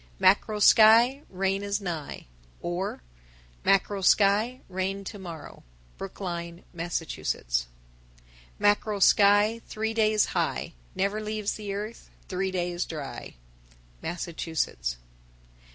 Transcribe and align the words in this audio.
_1023. 0.17 0.27
Mackerel 0.27 0.61
sky, 0.61 1.21
Rain 1.29 1.61
is 1.61 1.79
nigh. 1.79 2.25
or 2.59 3.03
Mackerel 3.63 4.01
sky, 4.01 4.61
Rain 4.67 5.03
to 5.03 5.19
morrow. 5.19 5.61
Brookline, 5.99 6.63
Mass. 6.73 7.01
1024. 7.01 7.67
Mackerel 8.57 8.99
sky 8.99 9.61
Three 9.67 9.93
days 9.93 10.25
high 10.33 10.73
Never 10.95 11.21
leaves 11.21 11.53
the 11.53 11.71
earth 11.75 12.09
Three 12.27 12.49
days 12.49 12.85
dry. 12.85 13.35
_Massachusetts. 14.03 14.95